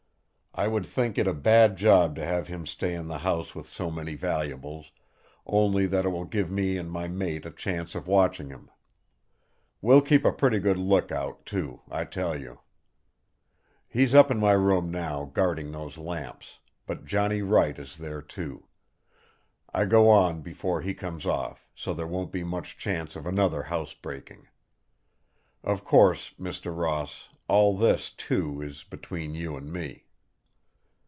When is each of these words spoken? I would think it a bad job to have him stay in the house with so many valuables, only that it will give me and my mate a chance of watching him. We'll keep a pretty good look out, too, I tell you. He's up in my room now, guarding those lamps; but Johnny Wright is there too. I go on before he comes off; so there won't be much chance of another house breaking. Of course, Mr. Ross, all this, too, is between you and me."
I 0.53 0.67
would 0.67 0.85
think 0.85 1.17
it 1.17 1.27
a 1.27 1.33
bad 1.33 1.77
job 1.77 2.13
to 2.17 2.25
have 2.25 2.49
him 2.49 2.65
stay 2.67 2.93
in 2.93 3.07
the 3.07 3.19
house 3.19 3.55
with 3.55 3.67
so 3.67 3.89
many 3.89 4.15
valuables, 4.15 4.91
only 5.45 5.85
that 5.85 6.03
it 6.03 6.09
will 6.09 6.25
give 6.25 6.51
me 6.51 6.75
and 6.77 6.91
my 6.91 7.07
mate 7.07 7.45
a 7.45 7.51
chance 7.51 7.95
of 7.95 8.05
watching 8.05 8.49
him. 8.49 8.69
We'll 9.81 10.01
keep 10.01 10.25
a 10.25 10.33
pretty 10.33 10.59
good 10.59 10.77
look 10.77 11.09
out, 11.09 11.45
too, 11.45 11.79
I 11.89 12.03
tell 12.03 12.37
you. 12.37 12.59
He's 13.87 14.13
up 14.13 14.29
in 14.29 14.41
my 14.41 14.51
room 14.51 14.91
now, 14.91 15.23
guarding 15.33 15.71
those 15.71 15.97
lamps; 15.97 16.59
but 16.85 17.05
Johnny 17.05 17.41
Wright 17.41 17.79
is 17.79 17.97
there 17.97 18.21
too. 18.21 18.67
I 19.73 19.85
go 19.85 20.09
on 20.09 20.41
before 20.41 20.81
he 20.81 20.93
comes 20.93 21.25
off; 21.25 21.65
so 21.73 21.93
there 21.93 22.05
won't 22.07 22.31
be 22.33 22.43
much 22.43 22.77
chance 22.77 23.15
of 23.15 23.25
another 23.25 23.63
house 23.63 23.93
breaking. 23.93 24.49
Of 25.63 25.85
course, 25.85 26.33
Mr. 26.37 26.75
Ross, 26.77 27.29
all 27.47 27.77
this, 27.77 28.09
too, 28.09 28.61
is 28.61 28.83
between 28.83 29.33
you 29.33 29.55
and 29.55 29.71
me." 29.71 30.07